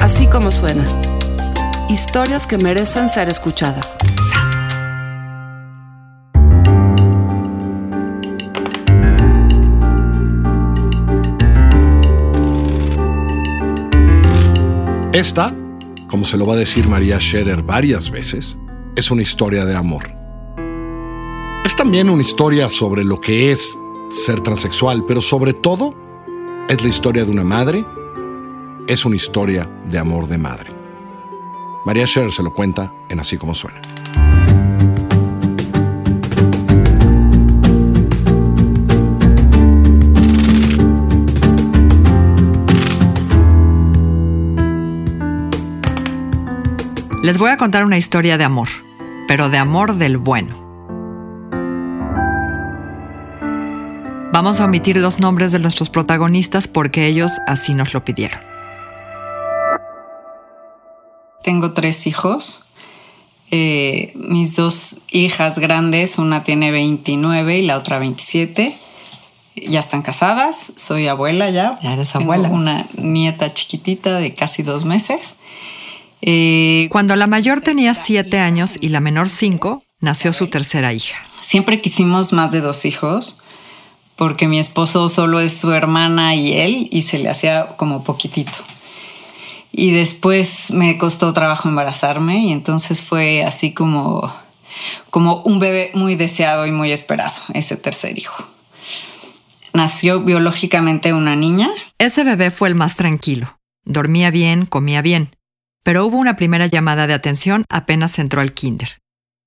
[0.00, 0.84] Así como suena.
[1.88, 3.96] Historias que merecen ser escuchadas.
[15.12, 15.54] Esta,
[16.08, 18.58] como se lo va a decir María Scherer varias veces,
[18.96, 20.02] es una historia de amor.
[21.64, 23.78] Es también una historia sobre lo que es
[24.10, 25.94] ser transexual, pero sobre todo
[26.68, 27.84] es la historia de una madre,
[28.86, 30.70] es una historia de amor de madre.
[31.84, 33.80] María Scherer se lo cuenta en Así como suena.
[47.22, 48.68] Les voy a contar una historia de amor,
[49.26, 50.62] pero de amor del bueno.
[54.30, 58.53] Vamos a omitir los nombres de nuestros protagonistas porque ellos así nos lo pidieron.
[61.44, 62.64] Tengo tres hijos.
[63.50, 68.74] Eh, mis dos hijas grandes, una tiene 29 y la otra 27.
[69.68, 71.78] Ya están casadas, soy abuela ya.
[71.82, 72.44] Ya eres abuela.
[72.44, 75.36] Tengo una nieta chiquitita de casi dos meses.
[76.22, 81.16] Eh, Cuando la mayor tenía siete años y la menor cinco, nació su tercera hija.
[81.42, 83.38] Siempre quisimos más de dos hijos
[84.16, 88.64] porque mi esposo solo es su hermana y él y se le hacía como poquitito.
[89.76, 94.32] Y después me costó trabajo embarazarme y entonces fue así como,
[95.10, 98.44] como un bebé muy deseado y muy esperado, ese tercer hijo.
[99.72, 101.68] Nació biológicamente una niña.
[101.98, 103.58] Ese bebé fue el más tranquilo.
[103.84, 105.36] Dormía bien, comía bien
[105.84, 109.00] pero hubo una primera llamada de atención apenas entró al kinder.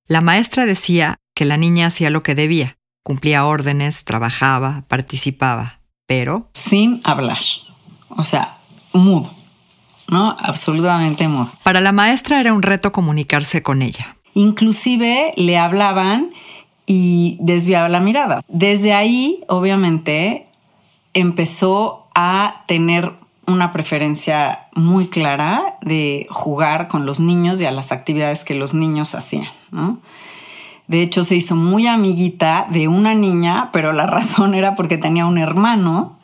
[0.08, 6.50] La maestra decía que la niña hacía lo que debía, cumplía órdenes, trabajaba, participaba, pero...
[6.53, 7.39] Sin hablar,
[8.09, 8.58] o sea,
[8.94, 9.34] mudo,
[10.09, 10.36] ¿no?
[10.39, 11.50] Absolutamente mudo.
[11.63, 14.17] Para la maestra era un reto comunicarse con ella.
[14.33, 16.31] Inclusive le hablaban
[16.85, 18.41] y desviaba la mirada.
[18.47, 20.45] Desde ahí, obviamente,
[21.13, 23.13] empezó a tener
[23.45, 28.74] una preferencia muy clara de jugar con los niños y a las actividades que los
[28.74, 29.47] niños hacían.
[30.88, 35.25] De hecho, se hizo muy amiguita de una niña, pero la razón era porque tenía
[35.25, 36.16] un hermano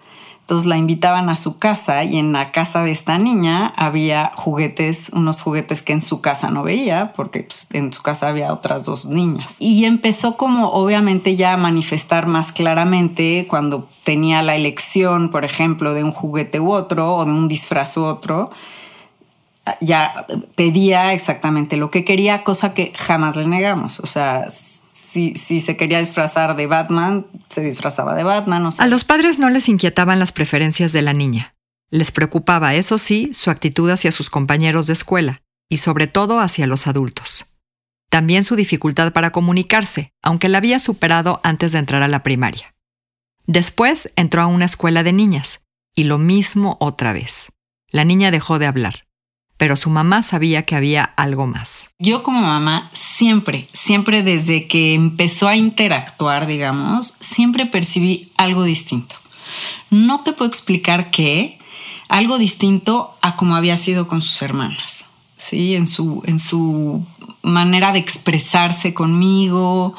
[0.43, 5.09] entonces la invitaban a su casa y en la casa de esta niña había juguetes,
[5.13, 8.83] unos juguetes que en su casa no veía, porque pues, en su casa había otras
[8.83, 9.55] dos niñas.
[9.61, 15.93] Y empezó como obviamente ya a manifestar más claramente cuando tenía la elección, por ejemplo,
[15.93, 18.51] de un juguete u otro o de un disfraz u otro.
[19.79, 24.01] Ya pedía exactamente lo que quería, cosa que jamás le negamos.
[24.01, 24.45] O sea,
[25.13, 28.69] si, se quería disfrazar de Batman, se disfrazaba de Batman.
[28.77, 31.55] A los padres no les inquietaban las preferencias de la niña.
[31.91, 36.67] Les preocupaba, eso sí, su actitud hacia sus compañeros de escuela y sobre todo hacia
[36.67, 37.55] los adultos.
[38.09, 42.73] También su dificultad para comunicarse, aunque la había superado antes de entrar a la primaria.
[43.45, 45.61] Después entró a una escuela de niñas,
[45.95, 47.51] y lo mismo otra vez.
[47.89, 49.05] La niña dejó de hablar
[49.57, 51.89] pero su mamá sabía que había algo más.
[51.99, 59.15] Yo como mamá siempre, siempre desde que empezó a interactuar, digamos, siempre percibí algo distinto.
[59.89, 61.57] No te puedo explicar qué,
[62.09, 65.05] algo distinto a como había sido con sus hermanas,
[65.37, 65.75] ¿sí?
[65.75, 67.05] En su, en su
[67.41, 69.95] manera de expresarse conmigo,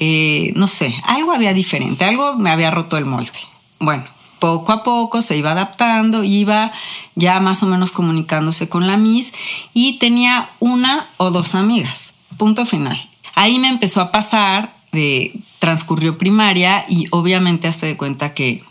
[0.00, 3.38] eh, no sé, algo había diferente, algo me había roto el molde.
[3.78, 4.04] Bueno,
[4.44, 6.70] poco a poco se iba adaptando, iba
[7.14, 9.32] ya más o menos comunicándose con la Miss
[9.72, 12.16] y tenía una o dos amigas.
[12.36, 12.94] Punto final.
[13.34, 18.62] Ahí me empezó a pasar de transcurrió primaria y obviamente hasta de cuenta que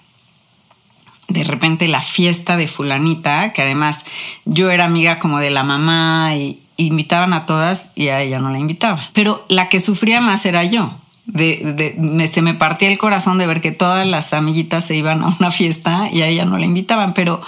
[1.27, 4.05] de repente la fiesta de fulanita, que además
[4.45, 8.51] yo era amiga como de la mamá y invitaban a todas y a ella no
[8.51, 9.09] la invitaba.
[9.13, 10.93] Pero la que sufría más era yo
[11.25, 15.27] de, se me partía el corazón de ver que todas las amiguitas se iban a
[15.39, 17.41] una fiesta y a ella no la invitaban, pero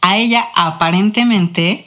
[0.00, 1.84] a ella aparentemente,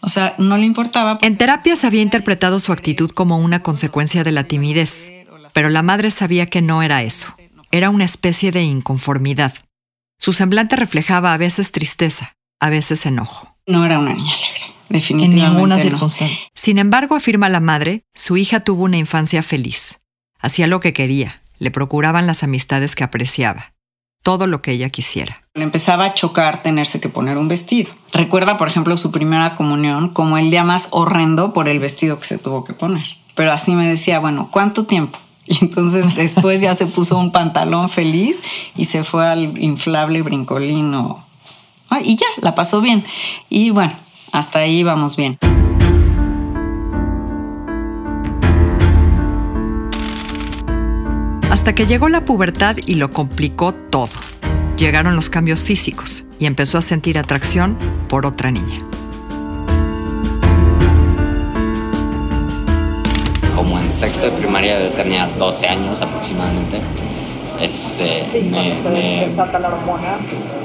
[0.00, 1.18] o sea, no le importaba.
[1.22, 5.10] En terapia se había interpretado su actitud como una consecuencia de la timidez,
[5.52, 7.34] pero la madre sabía que no era eso,
[7.70, 9.54] era una especie de inconformidad.
[10.18, 13.56] Su semblante reflejaba a veces tristeza, a veces enojo.
[13.66, 15.46] No era una niña alegre, definitivamente.
[15.46, 16.48] En ninguna circunstancia.
[16.54, 20.01] Sin embargo, afirma la madre, su hija tuvo una infancia feliz
[20.42, 23.72] Hacía lo que quería, le procuraban las amistades que apreciaba,
[24.24, 25.44] todo lo que ella quisiera.
[25.54, 27.92] Le empezaba a chocar tenerse que poner un vestido.
[28.12, 32.26] Recuerda, por ejemplo, su primera comunión como el día más horrendo por el vestido que
[32.26, 33.06] se tuvo que poner.
[33.36, 35.18] Pero así me decía, bueno, ¿cuánto tiempo?
[35.44, 38.40] Y entonces después ya se puso un pantalón feliz
[38.76, 41.24] y se fue al inflable brincolino.
[42.04, 43.04] y ya, la pasó bien.
[43.48, 43.92] Y bueno,
[44.32, 45.38] Hasta ahí vamos bien.
[51.62, 54.10] Hasta que llegó la pubertad y lo complicó todo.
[54.76, 57.78] Llegaron los cambios físicos y empezó a sentir atracción
[58.08, 58.80] por otra niña.
[63.54, 66.80] Como en sexto de primaria tenía 12 años aproximadamente.
[67.62, 70.18] Este, Sí, cuando se desata la hormona.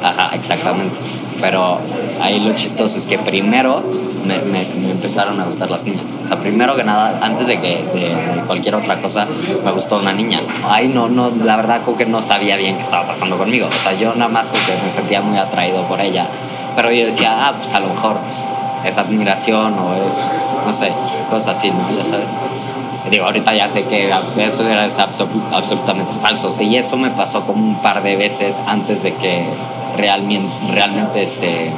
[0.03, 0.95] Ajá, exactamente.
[1.39, 1.77] Pero
[2.21, 3.83] ahí lo chistoso es que primero
[4.25, 6.01] me, me- me empezaron a gustar las niñas.
[6.25, 7.99] O sea, primero que nada, antes de que de,
[8.35, 9.27] de cualquier otra cosa,
[9.63, 10.39] me gustó una niña.
[10.67, 13.67] Ahí no, no, la verdad como que no sabía bien qué estaba pasando conmigo.
[13.67, 16.25] O sea, yo nada más como que me sentía muy atraído por ella.
[16.75, 20.13] Pero yo decía, ah, pues a lo mejor pues, es admiración o es,
[20.65, 20.91] no sé,
[21.29, 21.87] cosas así, ¿no?
[21.95, 22.27] Ya sabes.
[23.09, 26.53] Digo, ahorita ya sé que eso era absolu- absolutamente falso.
[26.61, 29.45] Y eso me pasó como un par de veces antes de que
[29.97, 31.71] realmente, realmente este,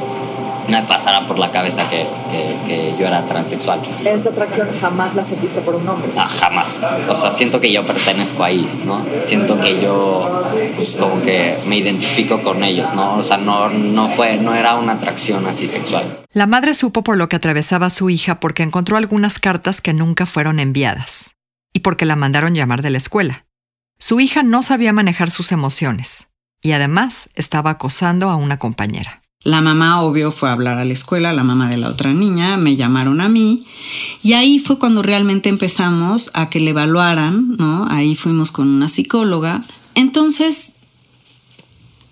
[0.68, 3.80] me pasara por la cabeza que, que- que yo era transexual.
[4.04, 6.10] Esa atracción jamás la sentiste por un hombre.
[6.16, 6.78] Ah, jamás.
[7.08, 9.04] O sea, siento que yo pertenezco ahí, ¿no?
[9.24, 10.44] Siento que yo,
[10.76, 13.16] pues como que me identifico con ellos, ¿no?
[13.16, 16.20] O sea, no, no fue, no era una atracción así sexual.
[16.32, 20.26] La madre supo por lo que atravesaba su hija porque encontró algunas cartas que nunca
[20.26, 21.34] fueron enviadas
[21.72, 23.46] y porque la mandaron llamar de la escuela.
[23.98, 26.28] Su hija no sabía manejar sus emociones
[26.62, 29.19] y además estaba acosando a una compañera.
[29.42, 32.58] La mamá, obvio, fue a hablar a la escuela, la mamá de la otra niña,
[32.58, 33.64] me llamaron a mí
[34.22, 37.86] y ahí fue cuando realmente empezamos a que le evaluaran, ¿no?
[37.88, 39.62] Ahí fuimos con una psicóloga.
[39.94, 40.72] Entonces,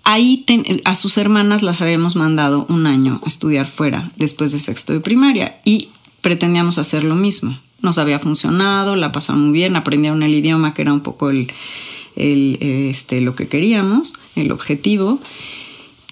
[0.03, 0.43] ahí
[0.85, 4.99] a sus hermanas las habíamos mandado un año a estudiar fuera después de sexto de
[4.99, 5.89] primaria y
[6.21, 7.59] pretendíamos hacer lo mismo.
[7.83, 11.51] Nos había funcionado, la pasaron muy bien, aprendieron el idioma que era un poco el,
[12.15, 15.19] el, este, lo que queríamos, el objetivo.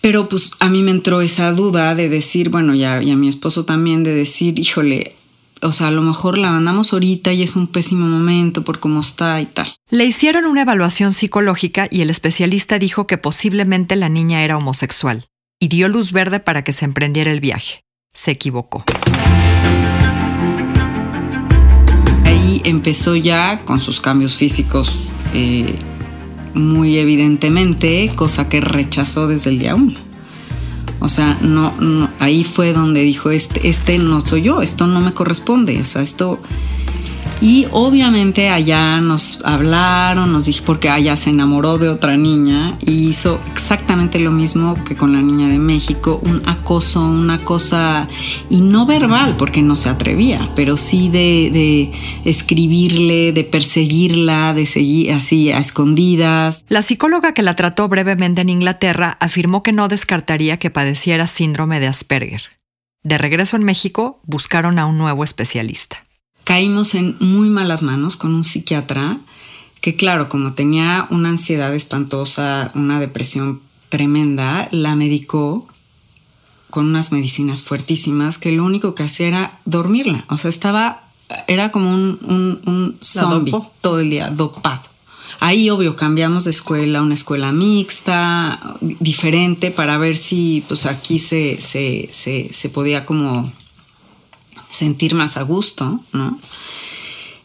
[0.02, 3.28] Pero pues a mí me entró esa duda de decir, bueno, ya, y a mi
[3.28, 5.16] esposo también, de decir, híjole,
[5.62, 9.00] o sea, a lo mejor la mandamos ahorita y es un pésimo momento por cómo
[9.00, 9.74] está y tal.
[9.90, 15.26] Le hicieron una evaluación psicológica y el especialista dijo que posiblemente la niña era homosexual
[15.60, 17.82] y dio luz verde para que se emprendiera el viaje.
[18.14, 18.84] Se equivocó.
[22.26, 25.76] Ahí empezó ya con sus cambios físicos eh,
[26.57, 30.00] muy evidentemente, cosa que rechazó desde el día uno.
[31.00, 35.00] O sea, no, no, ahí fue donde dijo, este, este no soy yo, esto no
[35.00, 36.39] me corresponde, o sea, esto...
[37.39, 43.07] Y obviamente allá nos hablaron, nos dijo, porque allá se enamoró de otra niña y
[43.07, 48.07] hizo exactamente lo mismo que con la niña de México, un acoso, una cosa,
[48.50, 51.92] y no verbal, porque no se atrevía, pero sí de
[52.25, 56.66] escribirle, de perseguirla, de seguir así a escondidas.
[56.69, 61.80] La psicóloga que la trató brevemente en Inglaterra afirmó que no descartaría que padeciera síndrome
[61.80, 62.44] de Asperger.
[63.04, 66.06] De regreso en México, buscaron a un nuevo especialista.
[66.48, 69.20] Caímos en muy malas manos con un psiquiatra
[69.82, 73.60] que, claro, como tenía una ansiedad espantosa, una depresión
[73.90, 75.68] tremenda, la medicó
[76.70, 80.24] con unas medicinas fuertísimas que lo único que hacía era dormirla.
[80.30, 81.04] O sea, estaba,
[81.48, 82.18] era como un,
[82.66, 84.84] un, zombie todo el día, dopado.
[85.42, 91.20] Ahí, obvio, cambiamos de escuela a una escuela mixta, diferente, para ver si pues aquí
[91.20, 93.52] se, se, se, se podía como
[94.69, 96.38] sentir más a gusto, ¿no?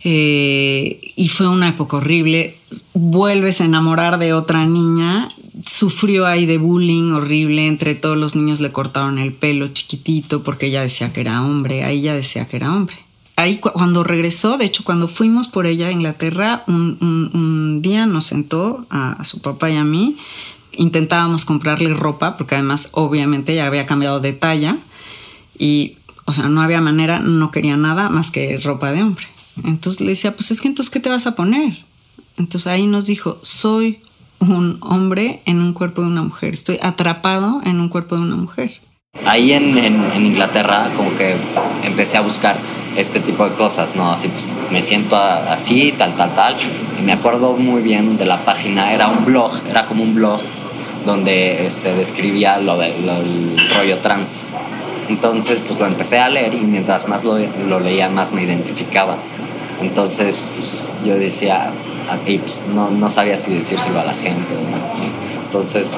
[0.05, 2.57] Eh, y fue una época horrible.
[2.95, 5.29] Vuelves a enamorar de otra niña.
[5.65, 7.67] Sufrió ahí de bullying horrible.
[7.67, 11.85] Entre todos los niños le cortaron el pelo chiquitito porque ella decía que era hombre.
[11.85, 12.97] Ahí ella decía que era hombre.
[13.37, 18.27] Ahí cu- cuando regresó, de hecho, cuando fuimos por ella a Inglaterra, un, día nos
[18.27, 20.17] sentó a su papá y a mí.
[20.73, 24.79] Intentábamos comprarle ropa porque además, obviamente, ya había cambiado de talla
[25.59, 25.97] y,
[26.33, 29.27] o sea, no había manera, no quería nada más que ropa de hombre.
[29.65, 31.75] Entonces le decía, pues es que entonces, ¿qué te vas a poner?
[32.39, 34.01] Entonces ahí nos dijo, soy
[34.39, 38.37] un hombre en un cuerpo de una mujer, estoy atrapado en un cuerpo de una
[38.37, 38.81] mujer.
[39.27, 39.77] Ahí en,
[40.17, 41.37] Inglaterra como que
[41.83, 42.57] empecé a buscar
[42.97, 44.11] este tipo de cosas, ¿no?
[44.11, 46.57] Así pues me siento así, tal, tal, tal.
[46.99, 50.41] Y me acuerdo muy bien de la página, era un blog, era como un blog
[51.05, 53.05] donde este, describía lo del
[53.77, 54.41] rollo trans.
[55.13, 57.39] Entonces pues lo empecé a leer y mientras más lo,
[57.69, 59.17] lo leía más me identificaba.
[59.81, 61.71] Entonces pues, yo decía,
[62.27, 64.55] y pues no, no sabía si decírselo a la gente.
[64.71, 65.43] no.
[65.45, 65.91] Entonces,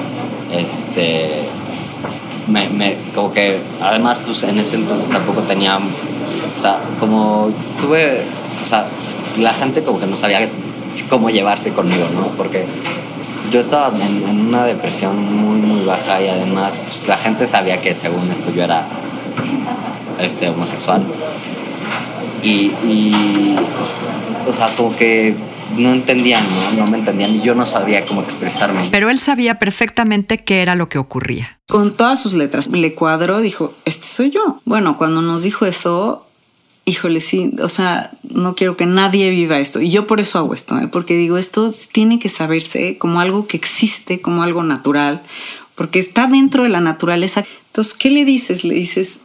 [0.51, 1.29] este
[2.47, 7.49] me, como que además pues en ese entonces tampoco tenía o sea como
[7.81, 8.21] tuve
[8.63, 8.85] o sea
[9.39, 10.47] la gente como que no sabía
[11.09, 12.65] cómo llevarse conmigo no porque
[13.49, 17.81] yo estaba en, en una depresión muy muy baja y además pues, la gente sabía
[17.81, 18.85] que según esto yo era
[20.19, 21.03] este, homosexual.
[22.43, 25.35] Y, y pues, o sea, como que
[25.77, 26.85] no entendían, ¿no?
[26.85, 28.89] No me entendían y yo no sabía cómo expresarme.
[28.91, 31.59] Pero él sabía perfectamente qué era lo que ocurría.
[31.67, 34.61] Con todas sus letras, le cuadró, dijo, este soy yo.
[34.65, 36.27] Bueno, cuando nos dijo eso,
[36.85, 39.81] híjole, sí, o sea, no quiero que nadie viva esto.
[39.81, 40.87] Y yo por eso hago esto, ¿eh?
[40.87, 45.23] porque digo, esto tiene que saberse como algo que existe, como algo natural,
[45.73, 47.43] porque está dentro de la naturaleza.
[47.67, 48.63] Entonces, ¿qué le dices?
[48.63, 49.19] Le dices,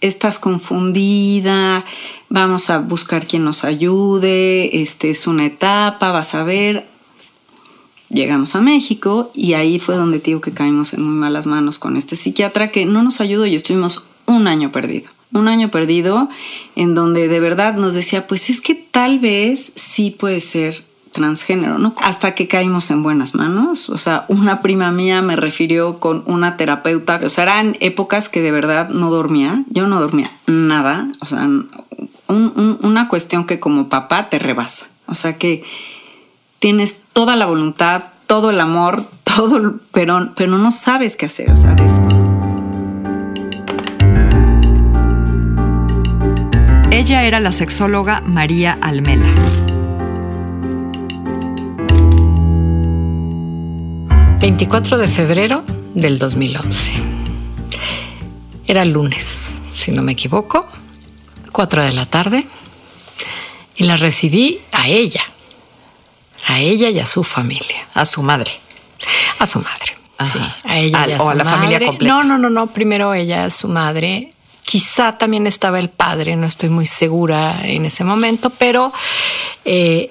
[0.00, 1.84] estás confundida,
[2.28, 6.86] vamos a buscar quien nos ayude, este es una etapa, vas a ver.
[8.08, 11.96] Llegamos a México y ahí fue donde digo que caímos en muy malas manos con
[11.96, 15.10] este psiquiatra que no nos ayudó y estuvimos un año perdido.
[15.32, 16.28] Un año perdido
[16.74, 21.78] en donde de verdad nos decía, pues es que tal vez sí puede ser transgénero,
[21.78, 21.94] ¿no?
[22.02, 23.88] Hasta que caímos en buenas manos.
[23.90, 27.20] O sea, una prima mía me refirió con una terapeuta.
[27.22, 29.64] O sea, eran épocas que de verdad no dormía.
[29.70, 31.08] Yo no dormía nada.
[31.20, 31.48] O sea,
[32.28, 34.86] una cuestión que como papá te rebasa.
[35.06, 35.64] O sea, que
[36.58, 41.50] tienes toda la voluntad, todo el amor, todo, pero, pero no sabes qué hacer.
[41.50, 41.74] O sea,
[46.92, 49.69] Ella era la sexóloga María Almela.
[54.50, 55.62] 24 de febrero
[55.94, 56.90] del 2011.
[58.66, 60.66] Era lunes, si no me equivoco,
[61.52, 62.44] 4 de la tarde,
[63.76, 65.22] y la recibí a ella,
[66.48, 67.86] a ella y a su familia.
[67.94, 68.50] A su madre.
[69.38, 69.96] A su madre.
[70.24, 72.12] Sí, a ella y a o a la familia completa.
[72.12, 72.66] No, no, no, no.
[72.66, 74.34] Primero ella, a su madre.
[74.64, 78.92] Quizá también estaba el padre, no estoy muy segura en ese momento, pero
[79.64, 80.10] eh,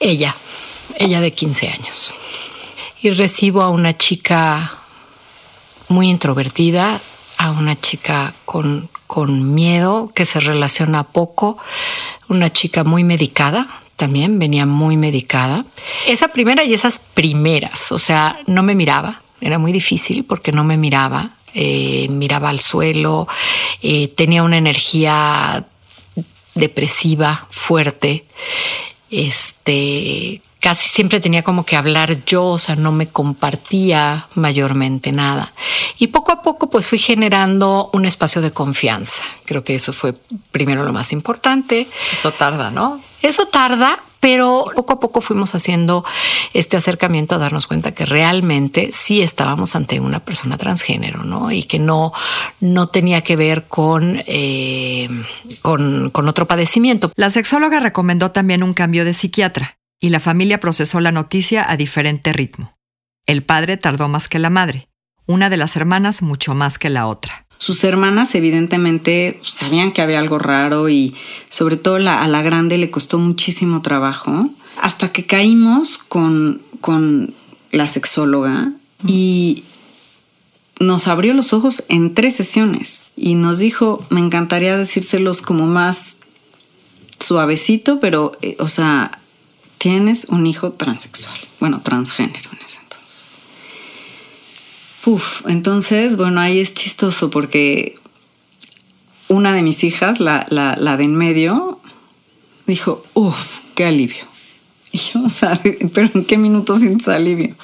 [0.00, 0.34] ella,
[0.96, 2.12] ella de 15 años
[3.02, 4.78] y recibo a una chica
[5.88, 7.00] muy introvertida,
[7.36, 11.58] a una chica con, con miedo, que se relaciona poco,
[12.28, 13.66] una chica muy medicada,
[13.96, 15.64] también venía muy medicada.
[16.06, 20.64] Esa primera y esas primeras, o sea, no me miraba, era muy difícil porque no
[20.64, 23.26] me miraba, eh, miraba al suelo,
[23.82, 25.66] eh, tenía una energía
[26.54, 28.26] depresiva fuerte,
[29.10, 35.52] este, casi siempre tenía como que hablar yo, o sea, no me compartía mayormente nada.
[35.98, 39.24] Y poco a poco pues fui generando un espacio de confianza.
[39.46, 40.14] Creo que eso fue
[40.52, 41.88] primero lo más importante.
[42.12, 43.00] Eso tarda, ¿no?
[43.22, 46.04] Eso tarda, pero poco a poco fuimos haciendo
[46.52, 51.50] este acercamiento a darnos cuenta que realmente sí estábamos ante una persona transgénero, ¿no?
[51.50, 52.12] Y que no,
[52.60, 55.08] no tenía que ver con, eh,
[55.62, 57.12] con, con otro padecimiento.
[57.16, 61.76] La sexóloga recomendó también un cambio de psiquiatra y la familia procesó la noticia a
[61.76, 62.76] diferente ritmo.
[63.26, 64.88] El padre tardó más que la madre,
[65.26, 67.46] una de las hermanas mucho más que la otra.
[67.58, 71.14] Sus hermanas evidentemente sabían que había algo raro y
[71.50, 77.34] sobre todo a la grande le costó muchísimo trabajo hasta que caímos con, con
[77.70, 78.72] la sexóloga
[79.06, 79.64] y
[80.80, 86.16] nos abrió los ojos en tres sesiones y nos dijo, me encantaría decírselos como más
[87.20, 89.19] suavecito, pero, eh, o sea,
[89.80, 93.28] tienes un hijo transexual, bueno, transgénero en ese entonces.
[95.06, 97.98] Uf, entonces, bueno, ahí es chistoso porque
[99.28, 101.80] una de mis hijas, la, la, de en medio,
[102.66, 104.22] dijo, uff, qué alivio.
[104.92, 105.58] Y yo, o sea,
[105.94, 107.56] pero ¿en qué minuto sientes alivio?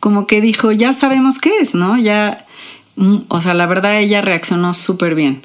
[0.00, 1.98] Como que dijo, ya sabemos qué es, ¿no?
[1.98, 2.46] Ya,
[2.96, 5.42] mm, o sea, la verdad ella reaccionó súper bien.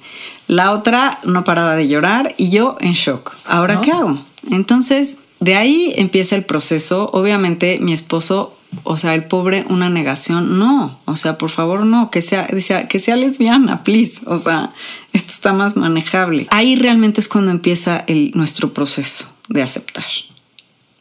[0.47, 3.35] La otra no paraba de llorar y yo en shock.
[3.45, 4.23] ¿Ahora qué hago?
[4.49, 7.09] Entonces de ahí empieza el proceso.
[7.11, 10.57] Obviamente mi esposo, o sea, el pobre, una negación.
[10.57, 14.21] No, o sea, por favor, no, que sea, que sea lesbiana, please.
[14.25, 14.73] O sea,
[15.11, 16.47] esto está más manejable.
[16.49, 20.05] Ahí realmente es cuando empieza el, nuestro proceso de aceptar.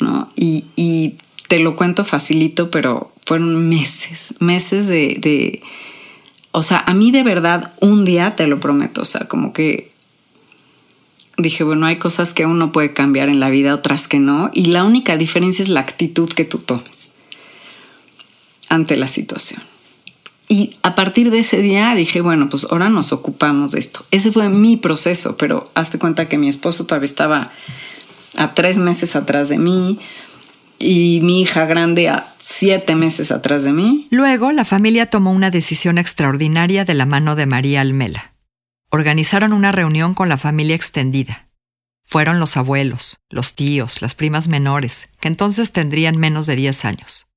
[0.01, 0.29] ¿no?
[0.37, 1.15] Y,
[1.49, 5.61] te lo cuento facilito, pero fueron meses, meses de, de,
[6.51, 9.92] o sea, a mí de verdad un día, te lo prometo, o sea, como que
[11.37, 14.67] dije, bueno, hay cosas que uno puede cambiar en la vida, otras que no, y
[14.67, 17.13] la única diferencia es la actitud que tú tomes
[18.69, 19.63] ante la situación.
[20.49, 24.05] Y a partir de ese día dije, bueno, pues ahora nos ocupamos de esto.
[24.11, 27.53] Ese fue mi proceso, pero hazte cuenta que mi esposo todavía estaba
[28.37, 29.99] a tres meses atrás de mí
[30.79, 34.07] y mi hija grande a siete meses atrás de mí.
[34.11, 38.32] Luego, la familia tomó una decisión extraordinaria de la mano de María Almela
[38.93, 41.49] organizaron una reunión con la familia extendida.
[42.05, 47.33] Fueron los abuelos, los tíos, las primas menores, que entonces tendrían menos de 10 años.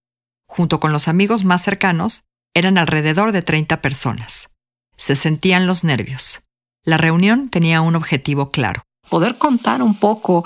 [0.47, 4.49] Junto con los amigos más cercanos, eran alrededor de 30 personas.
[4.97, 6.43] Se sentían los nervios.
[6.83, 8.83] La reunión tenía un objetivo claro.
[9.09, 10.43] Poder contar un poco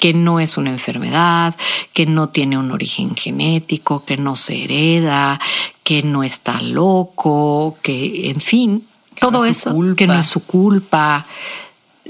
[0.00, 1.54] que no es una enfermedad,
[1.92, 5.40] que no tiene un origen genético, que no se hereda,
[5.84, 8.87] que no está loco, que, en fin,
[9.20, 11.26] todo eso, que no es su culpa.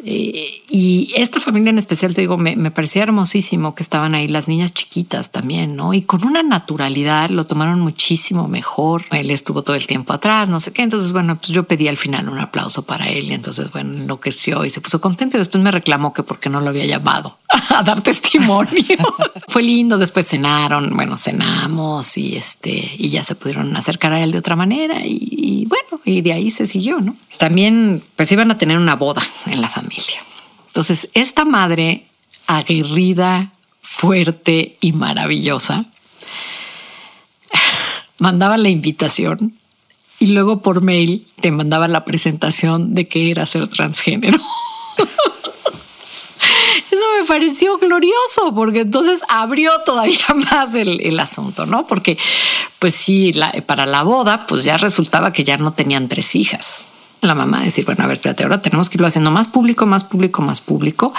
[0.05, 4.29] Eh, y esta familia en especial, te digo, me, me, parecía hermosísimo que estaban ahí
[4.29, 5.93] las niñas chiquitas también, ¿no?
[5.93, 9.03] Y con una naturalidad lo tomaron muchísimo mejor.
[9.11, 10.83] Él estuvo todo el tiempo atrás, no sé qué.
[10.83, 14.65] Entonces, bueno, pues yo pedí al final un aplauso para él y entonces, bueno, enloqueció
[14.65, 17.39] y se puso contento y después me reclamó que porque no lo había llamado
[17.71, 18.97] a dar testimonio.
[19.49, 24.33] Fue lindo, después cenaron, bueno, cenamos y este, y ya se pudieron acercar a él
[24.33, 27.17] de otra manera y, bueno, y de ahí se siguió, ¿no?
[27.39, 30.23] También, pues iban a tener una boda en la familia.
[30.67, 32.07] Entonces, esta madre
[32.47, 35.87] aguerrida, fuerte y maravillosa
[38.19, 39.59] mandaba la invitación
[40.19, 44.39] y luego por mail te mandaba la presentación de que era ser transgénero.
[46.91, 50.19] Eso me pareció glorioso porque entonces abrió todavía
[50.51, 51.87] más el, asunto, ¿no?
[51.87, 52.19] Porque,
[52.79, 53.33] pues sí,
[53.67, 56.87] para la boda, pues ya resultaba que ya no tenían tres hijas
[57.21, 60.05] la mamá decir, bueno, a ver, espérate, ahora tenemos que irlo haciendo más público, más
[60.05, 61.13] público, más público.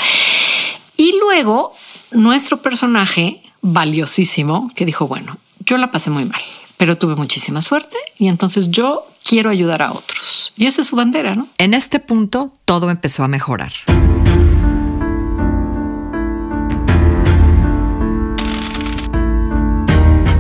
[0.95, 1.73] Y luego
[2.11, 6.41] nuestro personaje valiosísimo que dijo, bueno, yo la pasé muy mal,
[6.77, 10.53] pero tuve muchísima suerte y entonces yo quiero ayudar a otros.
[10.55, 11.47] Y esa es su bandera, ¿no?
[11.57, 13.73] En este punto todo empezó a mejorar.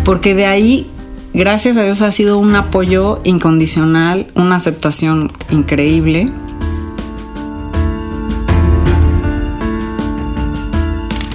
[0.09, 0.89] Porque de ahí
[1.35, 6.25] gracias a Dios ha sido un apoyo incondicional, una aceptación increíble.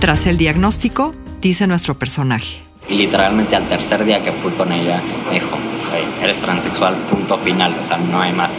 [0.01, 2.63] Tras el diagnóstico, dice nuestro personaje.
[2.89, 5.57] Y literalmente al tercer día que fui con ella, me dijo,
[6.21, 8.55] eres transexual, punto final, o sea, no hay más.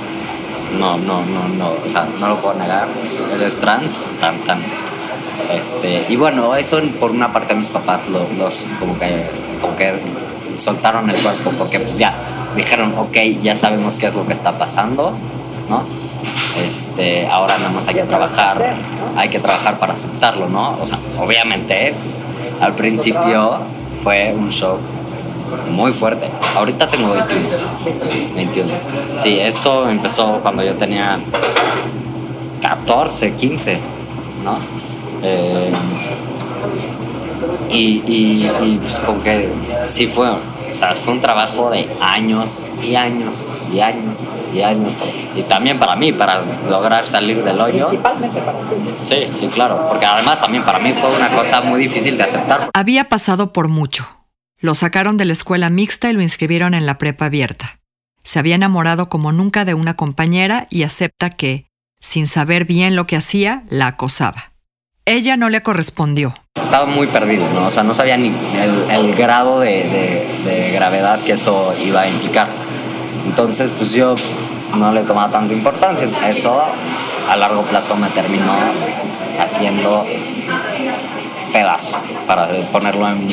[0.79, 2.87] No, no, no, no, o sea, no lo puedo negar,
[3.33, 4.59] eres trans, tan, tan.
[5.51, 9.25] Este, y bueno, eso por una parte a mis papás los, como que,
[9.65, 9.93] como que
[10.57, 12.15] soltaron el cuerpo porque pues ya
[12.55, 15.13] dijeron, ok, ya sabemos qué es lo que está pasando,
[15.69, 15.83] ¿no?
[16.65, 18.75] Este, ahora nada más hay que trabajar,
[19.17, 20.77] hay que trabajar para aceptarlo, ¿no?
[20.81, 22.23] O sea, obviamente, pues,
[22.61, 23.57] al principio
[24.03, 24.79] fue un shock
[25.69, 26.27] muy fuerte.
[26.55, 28.35] Ahorita tengo 21.
[28.35, 28.69] 21.
[29.17, 31.19] Sí, esto empezó cuando yo tenía
[32.61, 33.79] 14, 15,
[34.43, 34.57] ¿no?
[35.21, 35.71] Eh,
[37.75, 39.49] y, y, pues como que
[39.87, 40.39] sí fue, o
[40.71, 42.49] sea, fue un trabajo de años
[42.81, 43.33] y años
[43.71, 44.15] y años
[44.53, 44.93] y años.
[45.35, 47.87] Y también para mí, para lograr salir del hoyo.
[47.87, 48.75] Principalmente para ti.
[49.01, 52.69] Sí, sí, claro, porque además también para mí fue una cosa muy difícil de aceptar.
[52.73, 54.07] Había pasado por mucho.
[54.59, 57.79] Lo sacaron de la escuela mixta y lo inscribieron en la prepa abierta.
[58.23, 61.67] Se había enamorado como nunca de una compañera y acepta que,
[61.99, 64.54] sin saber bien lo que hacía, la acosaba.
[65.07, 66.33] Ella no le correspondió.
[66.59, 67.67] Estaba muy perdido, ¿no?
[67.67, 68.33] O sea, no sabía ni
[68.89, 72.47] el, grado de, gravedad que eso iba a implicar.
[73.27, 74.15] Entonces, pues yo
[74.75, 76.09] no le tomaba tanta importancia.
[76.27, 76.59] Eso
[77.29, 78.51] a largo plazo me terminó
[79.39, 80.07] haciendo
[81.53, 83.27] pedazos, para ponerlo en,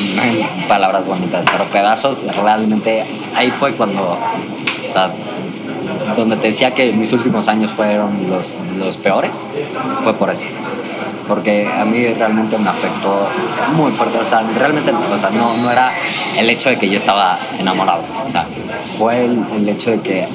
[0.67, 3.03] palabras bonitas, pero pedazos realmente
[3.35, 5.11] ahí fue cuando, o sea,
[6.15, 9.43] donde te decía que mis últimos años fueron los, los peores,
[10.03, 10.45] fue por eso
[11.27, 13.27] porque a mí realmente me afectó
[13.75, 14.17] muy fuerte.
[14.19, 15.91] O sea, realmente o sea, no, no era
[16.37, 18.03] el hecho de que yo estaba enamorado.
[18.25, 18.47] O sea,
[18.97, 20.27] fue el, el hecho de que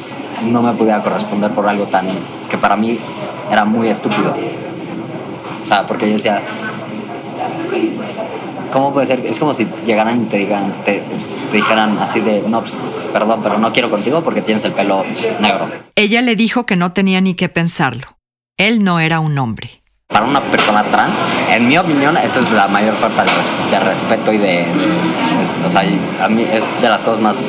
[0.45, 2.07] no me pudiera corresponder por algo tan
[2.49, 2.99] que para mí
[3.51, 4.35] era muy estúpido.
[5.65, 6.43] O sea, porque yo decía,
[8.73, 9.27] ¿cómo puede ser?
[9.27, 11.03] Es como si llegaran y te digan, te,
[11.51, 12.77] te dijeran así de, no, pues,
[13.13, 15.05] perdón, pero no quiero contigo porque tienes el pelo
[15.41, 15.69] negro.
[15.95, 18.07] Ella le dijo que no tenía ni que pensarlo.
[18.57, 19.78] Él no era un hombre
[20.09, 21.15] para una persona trans,
[21.51, 23.25] en mi opinión, eso es la mayor falta
[23.71, 24.65] de, respeto y de,
[25.65, 25.83] o sea,
[26.23, 27.45] a mí es de las cosas más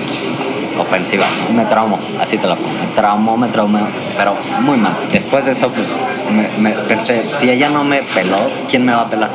[0.78, 1.28] ofensivas.
[1.54, 2.69] Me traumo, así te lo pongo.
[2.69, 4.93] Me traumó, me traumó, pero muy mal.
[5.12, 6.06] Después de eso, pues
[6.60, 8.38] me, pensé, si ella no me peló,
[8.69, 9.30] ¿quién me va a pelar?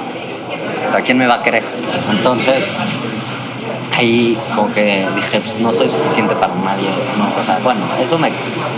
[0.85, 1.65] O sea, ¿quién me va a querer?
[2.11, 2.79] Entonces,
[3.95, 6.89] ahí como que dije, pues no soy suficiente para nadie.
[7.17, 8.33] No, o sea, bueno, eso me,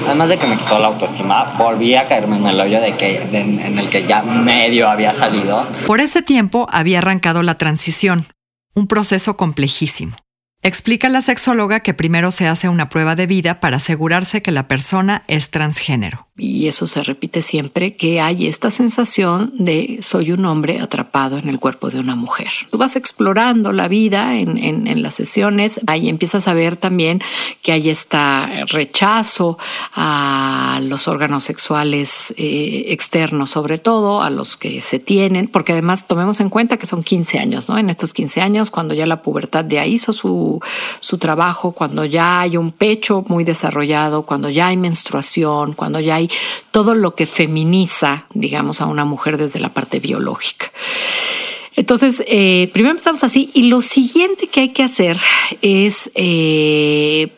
[0.07, 3.23] además de que me quitó la autoestima, volví a caerme en el hoyo de que,
[3.33, 5.67] en el que ya medio había salido.
[5.87, 8.27] Por ese tiempo había arrancado la transición,
[8.75, 10.17] un proceso complejísimo.
[10.63, 14.67] Explica la sexóloga que primero se hace una prueba de vida para asegurarse que la
[14.67, 16.26] persona es transgénero.
[16.39, 21.49] Y eso se repite siempre, que hay esta sensación de soy un hombre atrapado en
[21.49, 22.49] el cuerpo de una mujer.
[22.71, 27.21] Tú vas explorando la vida en, en, las sesiones, ahí empiezas a ver también
[27.63, 28.19] que hay este
[28.67, 29.57] rechazo
[29.95, 36.07] a los órganos sexuales eh, externos, sobre todo a los que se tienen, porque además
[36.07, 37.79] tomemos en cuenta que son 15 años, ¿no?
[37.79, 40.61] En estos 15 años, cuando ya la pubertad ya hizo su,
[41.01, 46.17] su trabajo, cuando ya hay un pecho muy desarrollado, cuando ya hay menstruación, cuando ya
[46.17, 46.26] hay
[46.71, 50.71] todo lo que feminiza, digamos, a una mujer desde la parte biológica.
[51.77, 55.19] Entonces, eh, primero empezamos así y lo siguiente que hay que hacer
[55.61, 57.29] es eh,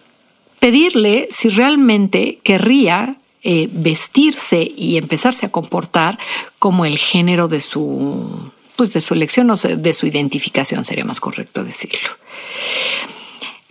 [0.60, 6.18] pedirle si realmente querría eh, vestirse y empezarse a comportar
[6.58, 11.18] como el género de su, pues de su elección o de su identificación, sería más
[11.18, 12.10] correcto decirlo.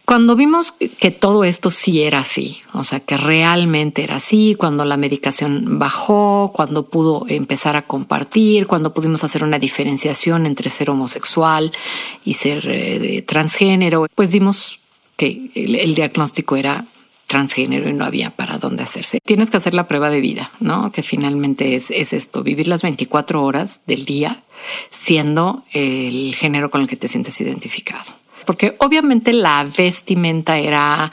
[0.07, 4.85] Cuando vimos que todo esto sí era así, o sea, que realmente era así, cuando
[4.85, 10.89] la medicación bajó, cuando pudo empezar a compartir, cuando pudimos hacer una diferenciación entre ser
[10.91, 11.73] homosexual
[12.23, 14.79] y ser eh, transgénero, pues vimos
[15.17, 16.85] que el, diagnóstico era
[17.25, 19.19] transgénero y no había para dónde hacerse.
[19.25, 20.89] Tienes que hacer la prueba de vida, ¿no?
[20.93, 24.41] Que finalmente es, es, esto, vivir las 24 horas del día
[24.89, 28.15] siendo el género con el que te sientes identificado
[28.47, 31.11] porque obviamente la vestimenta era,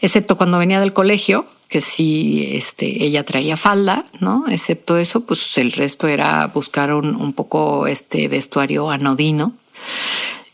[0.00, 4.44] excepto cuando venía del colegio, que sí, este, ella traía falda, ¿no?
[4.48, 9.54] Excepto eso, pues el resto era buscar un, poco este vestuario anodino.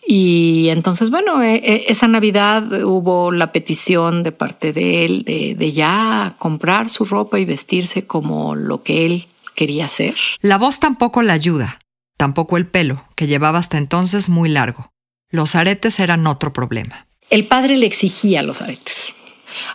[0.06, 5.54] Y entonces, bueno, e, e, esa Navidad hubo la petición de parte de él de,
[5.54, 10.16] de, ya comprar su ropa y vestirse como lo que él quería hacer.
[10.42, 11.80] La voz tampoco la ayuda,
[12.18, 14.89] tampoco el pelo, que llevaba hasta entonces muy largo.
[15.30, 17.06] Los aretes eran otro problema.
[17.30, 19.14] El padre le exigía los aretes.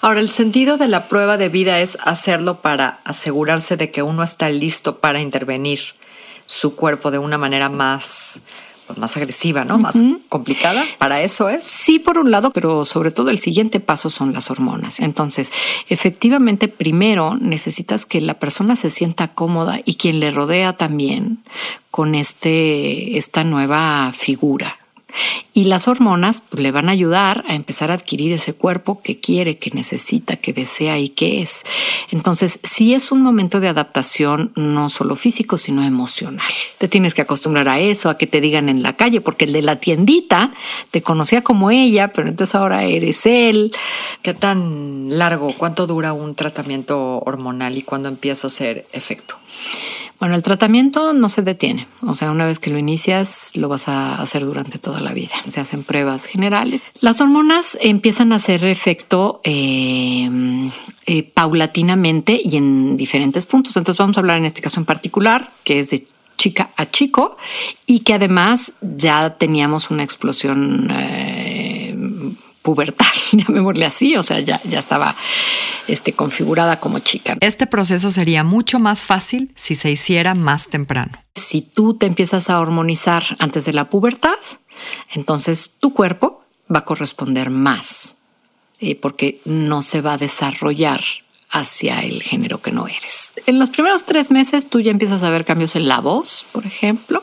[0.02, 4.24] Ahora, el sentido de la prueba de vida es hacerlo para asegurarse de que uno
[4.24, 5.80] está listo para intervenir
[6.46, 8.44] su cuerpo de una manera más,
[8.86, 9.78] pues, más agresiva, ¿no?
[9.78, 9.96] Más
[10.28, 10.84] complicada.
[10.98, 11.66] ¿Para eso es?
[11.66, 15.00] Sí, por un lado, pero sobre todo el siguiente paso son las hormonas.
[15.00, 15.52] Entonces,
[15.88, 21.44] efectivamente, primero necesitas que la persona se sienta cómoda y quien le rodea también
[21.92, 24.80] con este, esta nueva figura
[25.54, 29.20] y las hormonas pues, le van a ayudar a empezar a adquirir ese cuerpo que
[29.20, 31.64] quiere, que necesita, que desea y que es.
[32.12, 36.52] Entonces, sí es un momento de adaptación no solo físico, sino emocional.
[36.78, 39.54] Te tienes que acostumbrar a eso, a que te digan en la calle, porque el
[39.54, 40.54] de la tiendita
[40.92, 43.72] te conocía como ella, pero entonces ahora eres él.
[44.22, 49.36] ¿Qué tan largo, cuánto dura un tratamiento hormonal y cuándo empieza a hacer efecto?
[50.20, 51.88] Bueno, el tratamiento no se detiene.
[52.02, 55.34] O sea, una vez que lo inicias, lo vas a hacer durante toda la vida.
[55.48, 56.84] Se hacen pruebas generales.
[57.02, 60.30] Las hormonas empiezan a hacer efecto eh,
[61.06, 63.76] eh, paulatinamente y en diferentes puntos.
[63.76, 67.38] Entonces vamos a hablar en este caso en particular, que es de chica a chico
[67.86, 71.45] y que además ya teníamos una explosión eh,
[72.66, 75.16] pubertal, llamémosle así, o sea, ya, ya estaba
[75.88, 77.38] este, configurada como chica.
[77.40, 81.12] Este proceso sería mucho más fácil si se hiciera más temprano.
[81.36, 84.40] Si tú te empiezas a hormonizar antes de la pubertad,
[85.14, 88.16] entonces tu cuerpo va a corresponder más,
[88.80, 91.02] eh, porque no se va a desarrollar
[91.52, 93.34] hacia el género que no eres.
[93.46, 96.66] En los primeros tres meses tú ya empiezas a ver cambios en la voz, por
[96.66, 97.22] ejemplo.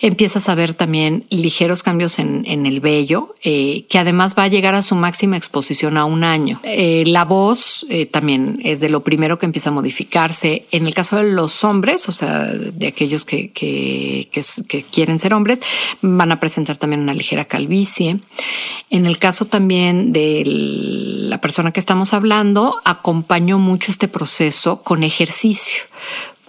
[0.00, 4.74] Empiezas a ver también ligeros cambios en, el vello, eh, que además va a llegar
[4.74, 6.60] a su máxima exposición a un año.
[6.62, 10.66] Eh, la voz eh, también es de lo primero que empieza a modificarse.
[10.70, 13.50] En el caso de los hombres, o sea, de aquellos que,
[14.92, 15.60] quieren ser hombres,
[16.00, 18.18] van a presentar también una ligera calvicie.
[18.90, 22.80] En el caso también de la persona que estamos hablando,
[23.28, 25.82] acompañó mucho este proceso con ejercicio.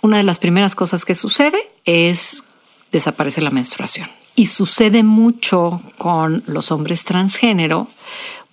[0.01, 2.45] Una de las primeras cosas que sucede es
[2.93, 4.07] desaparece la menstruación.
[4.33, 7.89] Y sucede mucho con los hombres transgénero,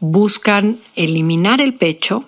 [0.00, 2.24] buscan eliminar el pecho,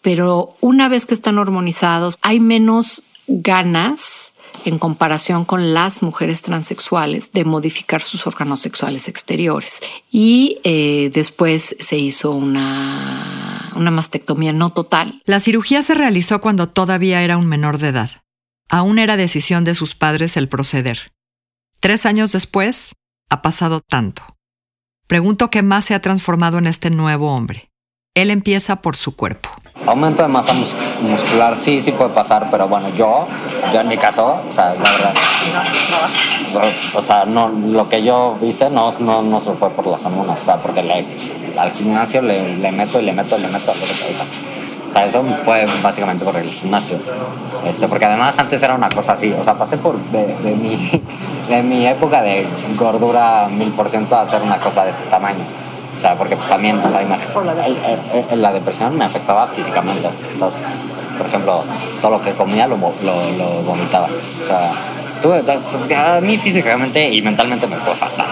[0.00, 4.23] pero una vez que están hormonizados hay menos ganas
[4.64, 9.80] en comparación con las mujeres transexuales de modificar sus órganos sexuales exteriores.
[10.10, 15.22] Y eh, después se hizo una, una mastectomía no total.
[15.24, 18.10] La cirugía se realizó cuando todavía era un menor de edad.
[18.68, 21.12] Aún era decisión de sus padres el proceder.
[21.80, 22.94] Tres años después,
[23.30, 24.22] ha pasado tanto.
[25.06, 27.70] Pregunto qué más se ha transformado en este nuevo hombre.
[28.14, 29.50] Él empieza por su cuerpo.
[29.86, 33.26] Aumento de masa muscular sí, sí puede pasar, pero bueno, yo,
[33.72, 35.14] yo en mi caso, o sea, la verdad,
[36.94, 40.40] o sea, no, lo que yo hice no, no, no se fue por las hormonas,
[40.40, 41.06] o sea, porque le,
[41.58, 44.14] al gimnasio le, le, meto y le meto y le meto a lo que
[44.94, 46.98] sea, eso fue básicamente por el gimnasio.
[47.66, 49.32] Este, porque además antes era una cosa así.
[49.32, 50.76] O sea, pasé por de, de mi,
[51.48, 52.46] de mi época de
[52.78, 55.44] gordura mil por ciento a hacer una cosa de este tamaño.
[55.94, 57.02] O sea, porque pues también, o sea,
[58.32, 60.08] la depresión me afectaba físicamente.
[60.32, 60.60] Entonces,
[61.16, 61.62] por ejemplo,
[62.00, 64.08] todo lo que comía lo, lo, lo vomitaba.
[64.40, 64.72] O sea,
[65.22, 65.42] tuve,
[65.96, 68.26] a mí físicamente y mentalmente me fue fatal.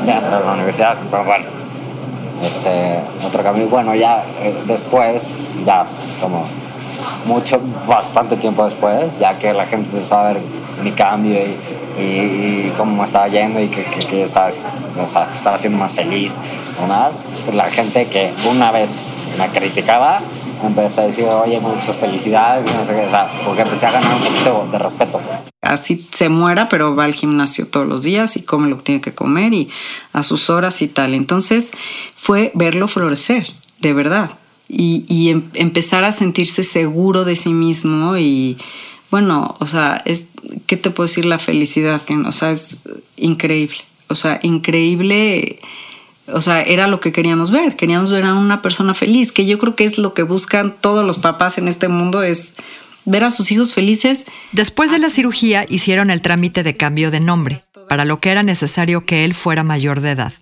[0.00, 1.44] O sea, a la universidad, pero bueno,
[2.42, 3.68] este, otro cambio.
[3.68, 5.34] Bueno, ya eh, después,
[5.66, 5.84] ya
[6.20, 6.44] como
[7.24, 10.40] mucho, bastante tiempo después, ya que la gente empezó a ver
[10.82, 11.38] mi cambio
[11.98, 16.36] y, cómo me estaba yendo y que, que, estaba, o siendo más feliz
[16.86, 20.20] más, pues la gente que una vez me criticaba
[20.62, 24.78] empecé a decir, oye, muchas felicidades, o sea, porque empecé a ganar un poquito de
[24.78, 25.20] respeto.
[25.60, 29.00] Así se muera, pero va al gimnasio todos los días y come lo que tiene
[29.00, 29.68] que comer y
[30.12, 31.14] a sus horas y tal.
[31.14, 31.72] Entonces
[32.16, 33.48] fue verlo florecer,
[33.80, 34.30] de verdad,
[34.68, 38.58] y, y em, empezar a sentirse seguro de sí mismo y,
[39.10, 40.26] bueno, o sea, es,
[40.66, 41.24] ¿qué te puedo decir?
[41.24, 42.78] La felicidad, que, o sea, es
[43.16, 43.78] increíble,
[44.08, 45.60] o sea, increíble
[46.32, 49.58] o sea, era lo que queríamos ver, queríamos ver a una persona feliz, que yo
[49.58, 52.54] creo que es lo que buscan todos los papás en este mundo, es
[53.04, 54.26] ver a sus hijos felices.
[54.52, 58.42] Después de la cirugía hicieron el trámite de cambio de nombre, para lo que era
[58.42, 60.32] necesario que él fuera mayor de edad.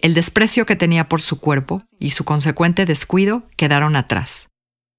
[0.00, 4.48] El desprecio que tenía por su cuerpo y su consecuente descuido quedaron atrás.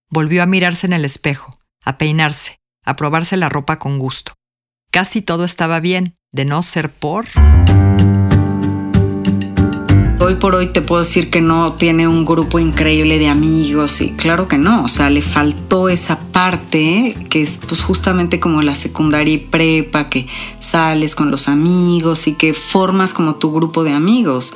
[0.09, 4.33] Volvió a mirarse en el espejo, a peinarse, a probarse la ropa con gusto.
[4.91, 7.27] Casi todo estaba bien, de no ser por
[10.29, 14.11] hoy por hoy te puedo decir que no tiene un grupo increíble de amigos y
[14.11, 18.75] claro que no, o sea, le faltó esa parte que es pues justamente como la
[18.75, 20.27] secundaria y prepa, que
[20.59, 24.53] sales con los amigos y que formas como tu grupo de amigos.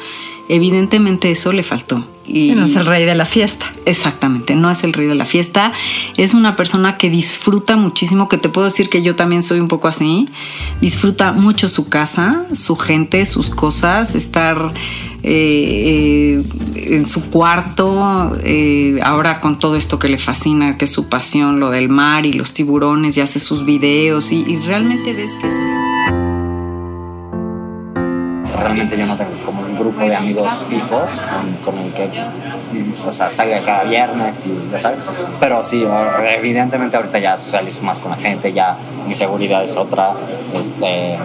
[0.50, 2.06] Evidentemente eso le faltó.
[2.26, 3.72] Y no es el rey de la fiesta.
[3.86, 5.74] Exactamente, no es el rey de la fiesta.
[6.16, 9.68] Es una persona que disfruta muchísimo, que te puedo decir que yo también soy un
[9.68, 10.30] poco así.
[10.80, 14.74] Disfruta mucho su casa, su gente, sus cosas, estar
[15.26, 16.44] eh,
[16.76, 21.08] eh, en su cuarto, eh, ahora con todo esto que le fascina, que es su
[21.08, 25.48] pasión, lo del mar y los tiburones, y hace sus videos y, realmente ves que
[25.48, 25.54] es
[28.58, 31.22] Realmente yo no tengo como un grupo de amigos fijos
[31.64, 32.10] con, el que
[33.08, 35.00] o sea, salga cada viernes y ya sabes.
[35.40, 35.86] Pero sí,
[36.38, 40.14] evidentemente ahorita ya socializo más con la gente, ya mi seguridad es otra.
[40.54, 41.18] Este,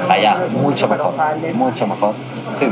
[0.00, 1.12] o sea, ya mucho mejor,
[1.54, 2.14] mucho mejor.
[2.52, 2.66] Sí,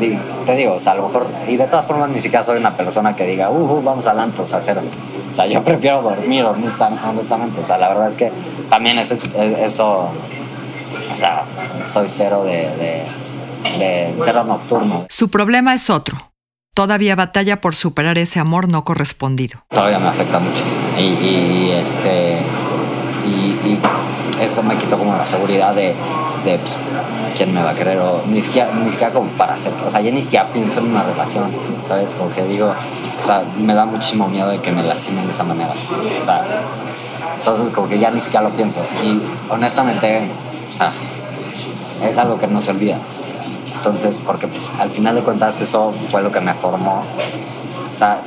[0.46, 2.76] te digo, o sea, a lo mejor, y de todas formas ni siquiera soy una
[2.76, 4.82] persona que diga, uh, uh vamos al antro, o sea, cero.
[5.30, 7.60] O sea, yo prefiero dormir, honestamente.
[7.60, 8.30] O sea, la verdad es que
[8.70, 10.08] también es, eso,
[11.10, 11.44] o sea,
[11.86, 13.04] soy cero de,
[13.78, 15.06] de cero nocturno.
[15.08, 16.32] Su problema es otro.
[16.74, 19.64] Todavía batalla por superar ese amor no correspondido.
[19.68, 20.62] Todavía me afecta mucho.
[20.98, 22.38] Y, y este.
[23.26, 23.78] Y, y
[24.40, 25.94] eso me quitó como la seguridad de,
[26.44, 26.76] de pues,
[27.36, 30.00] quién me va a querer o ni siquiera, ni siquiera como para hacer, o sea,
[30.00, 31.50] ya ni siquiera pienso en una relación,
[31.86, 32.10] ¿sabes?
[32.10, 32.74] Como que digo,
[33.20, 36.44] o sea, me da muchísimo miedo de que me lastimen de esa manera, o sea,
[37.36, 39.20] entonces como que ya ni siquiera lo pienso y
[39.50, 40.28] honestamente,
[40.68, 40.92] o sea,
[42.02, 42.98] es algo que no se olvida.
[43.82, 47.02] Entonces, porque pues, al final de cuentas eso fue lo que me formó.
[47.92, 48.22] O sea,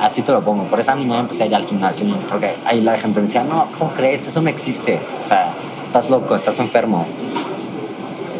[0.00, 0.64] así te lo pongo.
[0.64, 3.92] Por esa niña empecé a ir al gimnasio porque ahí la gente decía, no, ¿cómo
[3.92, 4.26] crees?
[4.26, 5.00] Eso no existe.
[5.20, 5.52] O sea,
[5.86, 7.06] estás loco, estás enfermo.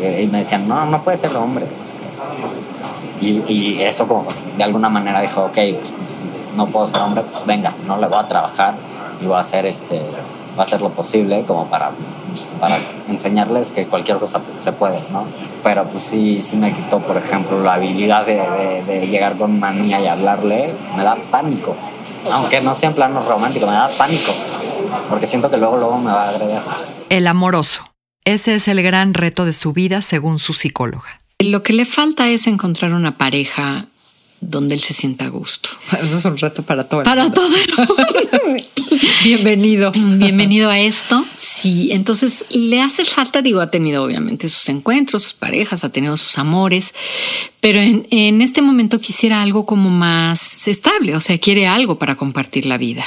[0.01, 1.67] Eh, y me decían, no, no puede ser hombre.
[3.21, 5.95] Y, y eso como de alguna manera dijo, ok, pues
[6.57, 8.75] no puedo ser hombre, pues venga, no le voy a trabajar
[9.21, 10.03] y voy a hacer este,
[10.59, 11.93] va a hacer lo posible como para,
[12.65, 12.79] para
[13.11, 15.27] enseñarles que cualquier cosa se puede, ¿no?
[15.63, 19.71] Pero pues sí, sí me quitó, por ejemplo, la habilidad de, de, llegar con una
[19.71, 21.77] niña y hablarle, me da pánico.
[22.33, 24.33] Aunque no sea en plano romántico, me da pánico.
[25.11, 26.59] Porque siento que luego, luego me va a agredir.
[27.11, 27.85] El amoroso.
[28.25, 31.21] Ese es el gran reto de su vida según su psicóloga.
[31.39, 33.89] Lo que le falta es encontrar una pareja
[34.41, 35.71] donde él se sienta a gusto.
[36.03, 37.03] Eso es un reto para todo.
[37.03, 37.49] para todo.
[39.25, 39.93] Bienvenido.
[39.95, 41.25] Bienvenido a esto.
[41.37, 46.17] Sí, entonces le hace falta, digo, ha tenido obviamente sus encuentros, sus parejas, ha tenido
[46.17, 46.95] sus amores,
[47.61, 52.17] pero en, en este momento quisiera algo como más estable, o sea, quiere algo para
[52.17, 53.05] compartir la vida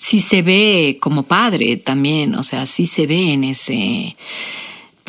[0.00, 4.16] sí se ve como padre también, o sea, sí se ve en ese...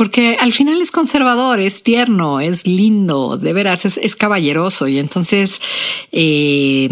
[0.02, 5.62] Porque al final es conservador, es tierno, es lindo, de veras, es, caballeroso y entonces,
[6.12, 6.90] eh,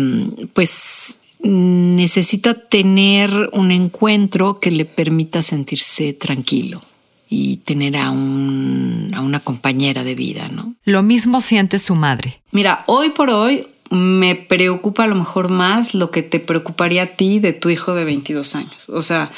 [0.53, 6.83] pues necesita tener un encuentro que le permita sentirse tranquilo
[7.27, 10.75] y tener a, un, a una compañera de vida, ¿no?
[10.83, 12.43] Lo mismo siente su madre.
[12.51, 17.07] Mira, hoy por hoy me preocupa a lo mejor más lo que te preocuparía a
[17.07, 18.89] ti de tu hijo de 22 años.
[18.89, 19.31] O sea,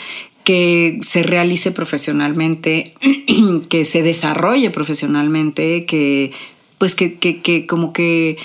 [0.52, 2.94] que se realice profesionalmente,
[3.70, 6.34] que se desarrolle profesionalmente, que
[6.78, 8.36] pues que, que, como que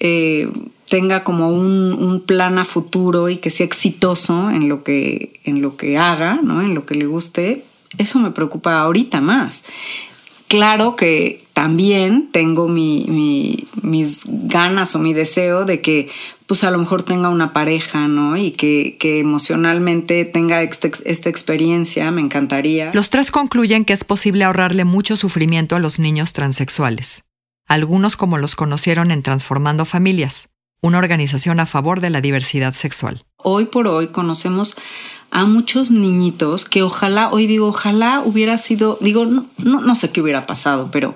[0.00, 0.48] eh,
[0.88, 5.60] tenga como un, un, plan a futuro y que sea exitoso en lo que, en
[5.60, 6.62] lo que haga, ¿no?
[6.62, 7.64] en lo que le guste,
[7.98, 9.64] eso me preocupa ahorita más.
[10.52, 16.10] Claro que también tengo mis ganas o mi deseo de que
[16.46, 18.36] pues a lo mejor tenga una pareja, ¿no?
[18.36, 22.90] Y que, emocionalmente tenga esta, esta experiencia, me encantaría.
[22.92, 27.24] Los tres concluyen que es posible ahorrarle mucho sufrimiento a los niños transexuales,
[27.66, 30.50] algunos como los conocieron en Transformando Familias,
[30.82, 33.20] una organización a favor de la diversidad sexual.
[33.38, 34.76] Hoy por hoy conocemos
[35.30, 40.20] a muchos niñitos que ojalá, hoy digo, ojalá hubiera sido, digo, no, no, sé qué
[40.20, 41.14] hubiera pasado, pero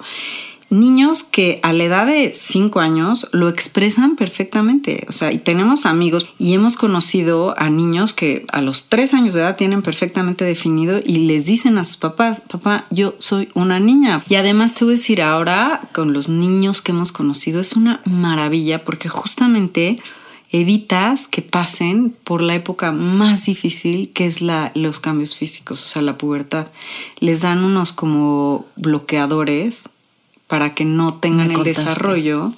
[0.71, 5.07] niños que a la edad de 5 años lo expresan perfectamente.
[5.09, 9.35] O sea, y tenemos amigos y hemos conocido a niños que a los 3 años
[9.35, 13.81] de edad tienen perfectamente definido y les dicen a sus papás, papá, yo soy una
[13.81, 14.23] niña.
[14.29, 18.01] Y además te voy a decir ahora, con los niños que hemos conocido, es una
[18.05, 19.99] maravilla porque justamente
[20.53, 25.87] evitas que pasen por la época más difícil que es la, los cambios físicos, o
[25.87, 26.69] sea, la pubertad.
[27.19, 29.91] Les dan unos como bloqueadores
[30.47, 32.53] para que no tengan el desarrollo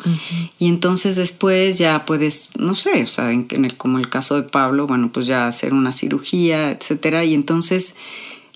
[0.58, 4.42] y entonces después ya puedes, no sé, o sea, en, el, como el caso de
[4.42, 7.94] Pablo, bueno, pues ya hacer una cirugía, etcétera, y entonces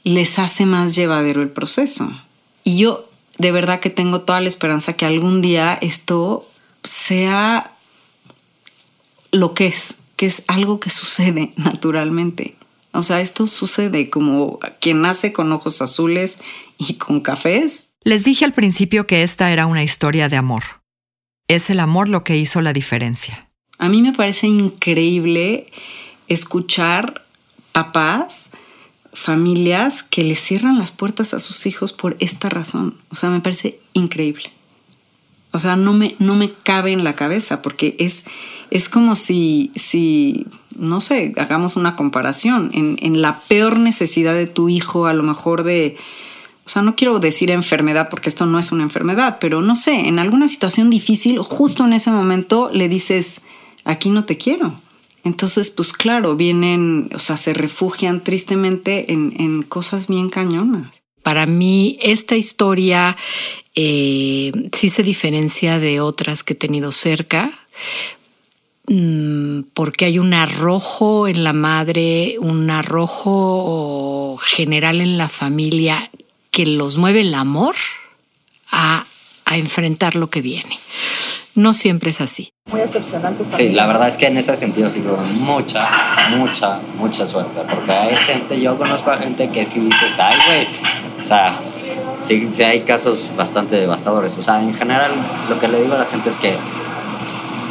[0.05, 2.11] les hace más llevadero el proceso.
[2.63, 6.47] Y yo de verdad que tengo toda la esperanza que algún día esto
[6.85, 7.73] sea
[9.31, 12.57] lo que es, que es algo que sucede naturalmente.
[12.93, 16.39] O sea, esto sucede como quien nace con ojos azules
[16.77, 17.87] y con cafés.
[18.05, 20.63] Les dije al principio que esta era una historia de amor.
[21.49, 23.49] Es el amor lo que hizo la diferencia.
[23.79, 25.71] A mí me parece increíble
[26.29, 27.25] escuchar
[27.73, 28.51] papás,
[29.13, 32.99] familias que le cierran las puertas a sus hijos por esta razón.
[33.11, 34.53] O sea, me parece increíble.
[35.53, 38.25] O sea, no me, no me cabe en la cabeza porque es,
[38.71, 42.71] es como si, si, no sé, hagamos una comparación.
[42.73, 45.99] En, en la peor necesidad de tu hijo, a lo mejor de,
[46.73, 50.19] sea, no quiero decir enfermedad porque esto no es una enfermedad, pero no sé, en
[50.19, 53.43] alguna situación difícil, justo en ese momento le dices,
[53.85, 54.75] aquí no te quiero.
[55.25, 61.03] Entonces, pues claro, vienen, o sea, se refugian tristemente en, en cosas bien cañonas.
[61.23, 63.17] Para mí, esta historia
[63.75, 67.53] eh, sí se diferencia de otras que he tenido cerca,
[68.89, 76.11] mm, porque hay un arrojo en la madre, un arrojo general en la familia
[76.53, 77.75] que los mueve el amor
[78.71, 79.07] a,
[79.47, 80.79] a enfrentar lo que viene.
[81.55, 82.51] No siempre es así.
[82.71, 83.45] Muy excepcionante.
[83.57, 85.89] Sí, la verdad es que en ese sentido sí creo mucha,
[86.37, 87.61] mucha, mucha suerte.
[87.69, 90.69] Porque hay gente, yo conozco a gente que sí dices, ay, güey.
[91.21, 91.59] O sea,
[92.21, 94.37] sí, sí hay casos bastante devastadores.
[94.39, 95.11] O sea, en general,
[95.49, 96.57] lo que le digo a la gente es que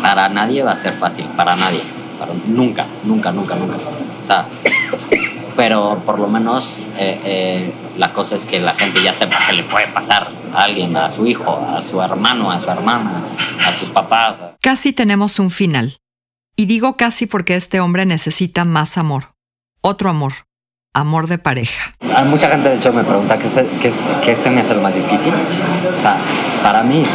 [0.01, 1.81] para nadie va a ser fácil, para nadie.
[2.19, 3.75] Para, nunca, nunca, nunca, nunca.
[4.23, 4.47] O sea,
[5.55, 9.53] pero por lo menos eh, eh, la cosa es que la gente ya sepa que
[9.53, 13.23] le puede pasar a alguien, a su hijo, a su hermano, a su hermana,
[13.67, 14.37] a sus papás.
[14.61, 15.97] Casi tenemos un final.
[16.55, 19.33] Y digo casi porque este hombre necesita más amor.
[19.81, 20.33] Otro amor.
[20.93, 21.95] Amor de pareja.
[22.15, 23.91] Hay mucha gente, de hecho, me pregunta qué se, qué,
[24.23, 25.33] qué se me hace lo más difícil.
[25.33, 26.17] O sea,
[26.61, 27.05] para mí,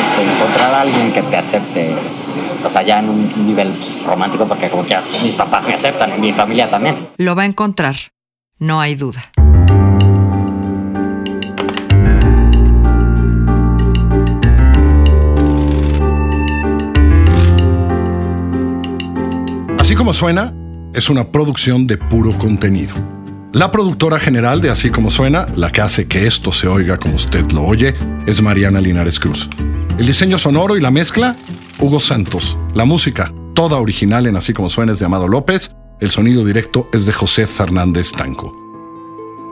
[0.00, 1.94] este, encontrar a alguien que te acepte
[2.64, 5.74] o sea, ya en un nivel pues, romántico, porque como quieras, pues, mis papás me
[5.74, 6.96] aceptan, mi familia también.
[7.18, 7.96] Lo va a encontrar,
[8.58, 9.22] no hay duda.
[19.78, 20.54] Así como suena,
[20.94, 22.94] es una producción de puro contenido.
[23.52, 27.16] La productora general de Así como suena, la que hace que esto se oiga como
[27.16, 27.94] usted lo oye,
[28.26, 29.50] es Mariana Linares Cruz.
[29.98, 31.36] El diseño sonoro y la mezcla,
[31.82, 32.56] Hugo Santos.
[32.74, 35.74] La música, toda original en Así como suena, es de Amado López.
[35.98, 38.54] El sonido directo es de José Fernández Tanco.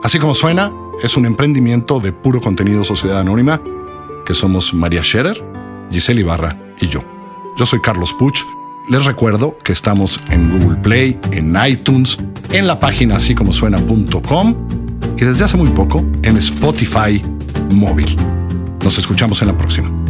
[0.01, 0.71] Así como suena,
[1.03, 3.61] es un emprendimiento de puro contenido Sociedad Anónima,
[4.25, 5.43] que somos María Scherer,
[5.91, 7.01] Giselle Ibarra y yo.
[7.57, 8.39] Yo soy Carlos Puch.
[8.89, 12.17] Les recuerdo que estamos en Google Play, en iTunes,
[12.51, 14.55] en la página así como suena.com
[15.17, 17.21] y desde hace muy poco en Spotify
[17.73, 18.15] móvil.
[18.83, 20.00] Nos escuchamos en la próxima.